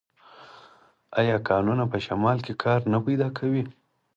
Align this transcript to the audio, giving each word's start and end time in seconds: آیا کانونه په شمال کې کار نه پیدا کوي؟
آیا 1.19 1.37
کانونه 1.47 1.83
په 1.91 1.97
شمال 2.05 2.37
کې 2.45 2.53
کار 2.63 2.79
نه 2.93 2.99
پیدا 3.05 3.27
کوي؟ 3.37 3.63